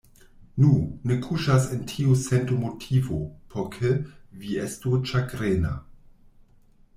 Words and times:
Nu, 0.61 0.69
ne 1.09 1.17
kuŝas 1.25 1.67
en 1.75 1.83
tiu 1.91 2.15
sento 2.21 2.57
motivo, 2.61 3.19
por 3.53 3.69
ke 3.77 3.93
vi 4.41 4.57
estu 4.65 4.97
ĉagrena. 5.13 5.77